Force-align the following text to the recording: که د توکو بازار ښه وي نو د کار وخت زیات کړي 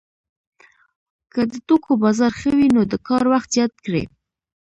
که 1.31 1.41
د 1.51 1.53
توکو 1.67 1.91
بازار 2.03 2.31
ښه 2.39 2.51
وي 2.57 2.67
نو 2.75 2.81
د 2.91 2.93
کار 3.07 3.23
وخت 3.31 3.49
زیات 3.55 3.73
کړي 3.85 4.03